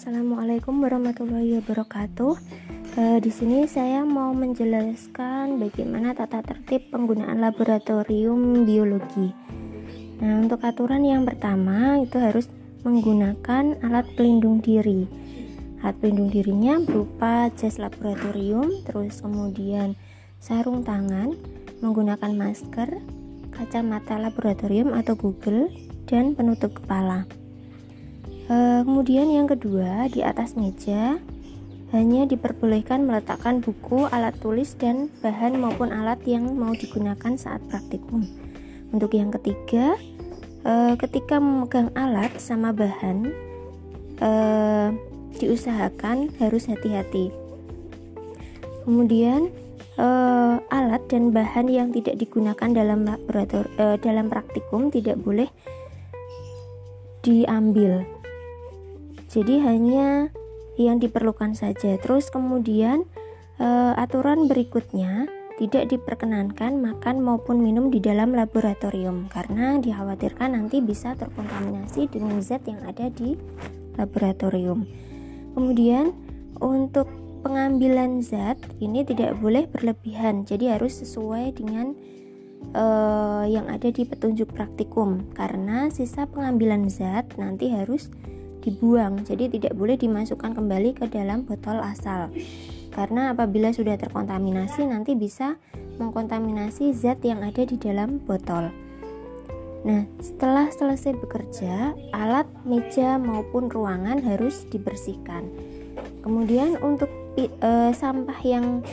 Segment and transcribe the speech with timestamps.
[0.00, 2.32] Assalamualaikum warahmatullahi wabarakatuh.
[2.96, 9.36] E, di sini saya mau menjelaskan bagaimana tata tertib penggunaan laboratorium biologi.
[10.24, 12.48] Nah, untuk aturan yang pertama itu harus
[12.80, 15.04] menggunakan alat pelindung diri.
[15.84, 20.00] Alat pelindung dirinya berupa jas laboratorium, terus kemudian
[20.40, 21.36] sarung tangan,
[21.84, 22.88] menggunakan masker,
[23.52, 25.68] kacamata laboratorium atau Google,
[26.08, 27.28] dan penutup kepala.
[28.50, 31.22] E, kemudian yang kedua, di atas meja
[31.94, 38.26] hanya diperbolehkan meletakkan buku, alat tulis, dan bahan maupun alat yang mau digunakan saat praktikum.
[38.90, 39.94] Untuk yang ketiga,
[40.66, 43.30] e, ketika memegang alat sama bahan,
[44.18, 44.30] e,
[45.38, 47.30] diusahakan harus hati-hati.
[48.82, 49.54] Kemudian
[50.72, 53.68] alat dan bahan yang tidak digunakan dalam laborator
[54.00, 55.44] dalam praktikum tidak boleh
[57.20, 58.00] diambil
[59.30, 60.34] jadi hanya
[60.74, 61.94] yang diperlukan saja.
[62.02, 63.06] Terus kemudian
[63.62, 65.30] e, aturan berikutnya
[65.62, 72.64] tidak diperkenankan makan maupun minum di dalam laboratorium karena dikhawatirkan nanti bisa terkontaminasi dengan zat
[72.66, 73.36] yang ada di
[74.00, 74.88] laboratorium.
[75.52, 76.16] Kemudian
[76.58, 77.06] untuk
[77.44, 80.48] pengambilan zat ini tidak boleh berlebihan.
[80.48, 81.92] Jadi harus sesuai dengan
[82.72, 85.28] uh, yang ada di petunjuk praktikum.
[85.36, 88.08] Karena sisa pengambilan zat nanti harus
[88.60, 89.24] dibuang.
[89.24, 92.30] Jadi tidak boleh dimasukkan kembali ke dalam botol asal.
[92.90, 95.56] Karena apabila sudah terkontaminasi nanti bisa
[95.96, 98.72] mengkontaminasi zat yang ada di dalam botol.
[99.80, 105.48] Nah setelah selesai bekerja alat meja maupun ruangan harus dibersihkan.
[106.20, 108.84] Kemudian untuk e, sampah yang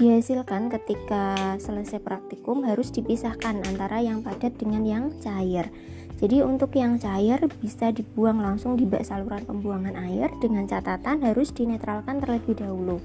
[0.00, 5.68] dihasilkan ketika selesai praktikum harus dipisahkan antara yang padat dengan yang cair
[6.20, 11.48] jadi untuk yang cair bisa dibuang langsung di bak saluran pembuangan air dengan catatan harus
[11.56, 13.00] dinetralkan terlebih dahulu.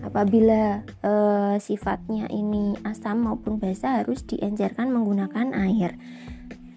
[0.00, 1.12] Apabila e,
[1.60, 6.00] sifatnya ini asam maupun basah harus diencerkan menggunakan air.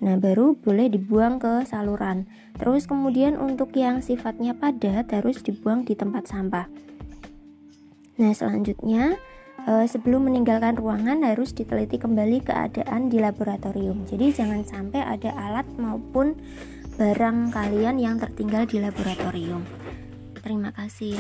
[0.04, 2.28] Nah, baru boleh dibuang ke saluran.
[2.60, 6.68] Terus kemudian untuk yang sifatnya padat harus dibuang di tempat sampah.
[8.20, 9.16] Nah, selanjutnya
[9.66, 14.06] e, sebelum meninggalkan ruangan harus diteliti kembali keadaan di laboratorium.
[14.06, 16.38] Jadi jangan sampai ada alat maupun
[16.96, 19.66] barang kalian yang tertinggal di laboratorium.
[20.42, 21.18] Terima kasih.